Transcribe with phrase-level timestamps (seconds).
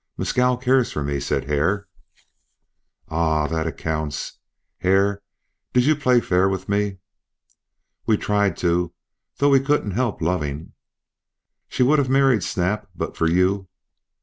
[0.17, 1.87] "Mescal cares for me," said Hare.
[3.09, 3.45] "Ah!
[3.45, 4.39] That accounts.
[4.79, 5.21] Hare,
[5.73, 6.49] did you play me fair?"
[8.07, 8.95] "We tried to,
[9.37, 10.73] though we couldn't help loving."
[11.69, 13.67] "She would have married Snap but for you."